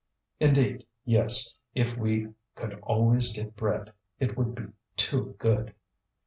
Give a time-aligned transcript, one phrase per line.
[0.39, 4.63] "Indeed, yes; if we could always get bread, it would be
[4.95, 5.75] too good."